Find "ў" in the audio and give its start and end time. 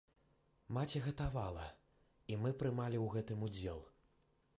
3.01-3.07